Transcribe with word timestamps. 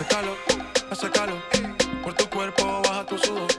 Hace 0.00 0.14
calor, 0.14 0.36
hace 0.90 1.10
calor. 1.10 1.38
Por 2.02 2.14
tu 2.14 2.26
cuerpo 2.30 2.80
baja 2.82 3.04
tu 3.04 3.18
sudor. 3.18 3.50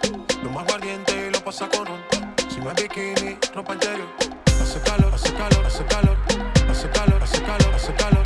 Lo 0.42 0.50
más 0.50 0.66
guardiente 0.66 1.28
y 1.28 1.32
lo 1.32 1.40
pasa 1.44 1.70
con 1.70 1.88
un. 1.88 2.02
Si 2.50 2.60
no 2.60 2.72
es 2.72 2.82
bikini, 2.82 3.38
ropa 3.54 3.76
interior. 3.76 4.08
Hace 4.48 4.82
calor, 4.82 5.14
hace 5.14 5.32
calor, 5.34 5.64
hace 5.64 5.86
calor. 5.86 6.18
Hace 6.68 6.90
calor, 6.90 7.22
hace 7.22 7.42
calor, 7.44 7.76
hace 7.76 7.94
calor. 7.94 8.24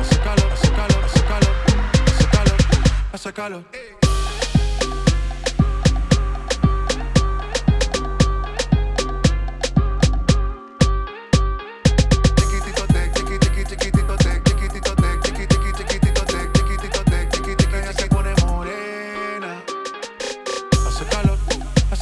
Hace 0.00 0.18
calor, 0.18 0.52
hace 0.52 0.70
calor, 0.72 1.04
hace 1.04 1.22
calor. 1.22 1.54
Hace 2.04 2.26
calor, 2.26 2.56
hace 3.12 3.32
calor. 3.32 3.81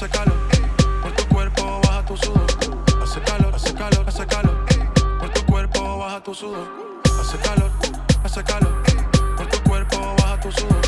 Hace 0.00 0.08
calor. 0.08 0.36
Por 1.02 1.12
tu 1.12 1.28
cuerpo 1.28 1.80
baja 1.84 2.04
tu 2.06 2.16
sudor. 2.16 2.46
Hace 3.02 3.20
calor, 3.20 3.54
hace 3.54 3.74
calor, 3.74 4.04
hace 4.08 4.26
calor. 4.26 4.64
Por 5.18 5.28
tu 5.28 5.44
cuerpo 5.44 5.98
baja 5.98 6.22
tu 6.22 6.34
sudor. 6.34 6.66
Hace 7.20 7.36
calor, 7.38 7.70
hace 8.24 8.42
calor. 8.42 8.82
Por 9.36 9.46
tu 9.48 9.62
cuerpo 9.62 9.98
baja 10.16 10.40
tu 10.40 10.52
sudor. 10.52 10.80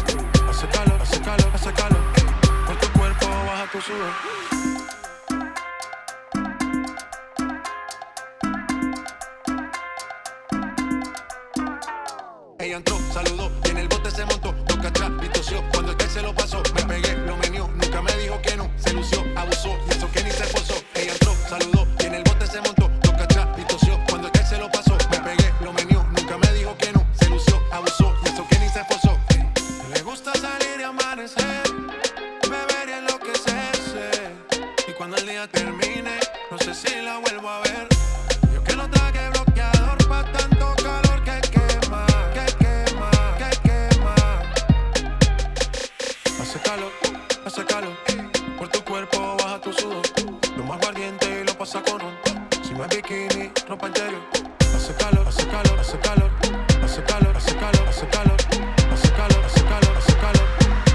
Hace 0.48 0.66
calor, 0.68 0.98
hace 1.02 1.20
calor, 1.20 1.50
hace 1.52 1.72
calor. 1.74 2.00
Por 2.66 2.77
tu 2.77 2.98
cuerpo 2.98 3.27
baja 3.27 3.66
tu 3.70 3.80
sudor. 3.83 4.12
Ella 12.58 12.77
entró, 12.77 12.96
saludó 13.12 13.50
y 13.66 13.70
en 13.70 13.77
el 13.77 13.88
bote 13.88 14.10
se 14.10 14.24
montó. 14.24 14.52
Dos 14.66 14.78
cachas 14.78 15.10
y 15.22 15.28
tosió. 15.28 15.62
Cuando 15.70 15.90
el 15.92 15.98
que 15.98 16.06
se 16.06 16.22
lo 16.22 16.34
pasó, 16.34 16.62
me 16.74 16.83
pegué, 16.84 17.14
lo 17.27 17.36
menió. 17.36 17.68
Nunca 17.68 18.00
me 18.00 18.16
dijo 18.16 18.40
que 18.40 18.56
no. 18.56 18.70
Se 18.77 18.94
cuando 35.12 35.30
el 35.30 35.36
día 35.36 35.46
termine, 35.48 36.18
no 36.50 36.56
sé 36.56 36.74
si 36.74 37.02
la 37.02 37.18
vuelvo 37.18 37.46
a 37.46 37.60
ver. 37.60 37.86
Yo 38.55 38.64
que 38.64 38.74
no 38.74 38.88
traje 38.88 39.28
bloqueador 39.28 40.08
pa' 40.08 40.24
tanto 40.32 40.74
calor 40.77 41.22
que 41.22 41.38
quema, 41.50 42.06
que 42.32 42.46
quema, 42.64 43.10
que 43.36 43.50
quema. 43.68 44.14
Hace 46.40 46.58
calor, 46.60 46.92
hace 47.44 47.64
calor. 47.66 47.94
Por 48.56 48.68
tu 48.68 48.83
cuerpo 48.84 49.36
baja 49.39 49.61
tu 49.61 49.72
sudor. 49.74 50.02
Lo 50.56 50.64
más 50.64 50.80
valiente 50.80 51.42
y 51.42 51.45
lo 51.45 51.58
pasa 51.58 51.83
con 51.83 52.01
ron. 52.01 52.14
Si 52.62 52.72
no 52.72 52.84
es 52.84 52.96
bikini, 52.96 53.51
ropa 53.68 53.89
interior. 53.89 54.22
Hace 54.61 54.95
calor, 54.95 55.28
hace 55.28 55.46
calor, 55.46 55.78
hace 55.78 55.98
calor. 55.98 56.30
Hace 56.83 57.02
calor, 57.05 57.36
hace 57.36 57.55
calor, 57.56 57.89
hace 57.89 58.06
calor. 58.08 58.36
Hace 58.92 59.12
calor, 59.12 59.45
hace 59.45 59.62
calor, 59.64 59.96
hace 59.98 60.14
calor. 60.14 60.46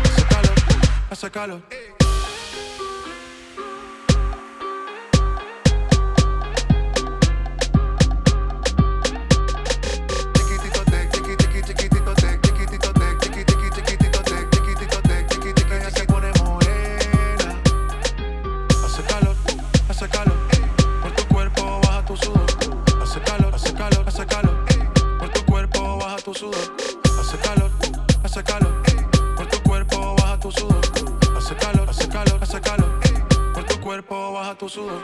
Hace 0.03 0.23
calor, 0.25 0.55
hace 1.11 1.31
calor. 1.31 1.86
Hace 26.37 27.39
calor, 27.39 27.71
hace 28.23 28.43
calor. 28.43 28.83
Por 29.35 29.47
tu 29.47 29.59
cuerpo 29.63 30.15
baja 30.17 30.39
tu 30.39 30.51
sudor. 30.51 30.81
Hace 31.35 31.55
calor, 31.55 31.89
hace 31.89 32.07
calor, 32.07 32.37
hace 32.39 32.61
calor. 32.61 32.99
Por 33.55 33.63
tu 33.63 33.81
cuerpo 33.81 34.33
baja 34.33 34.53
tu 34.53 34.69
sudor. 34.69 35.01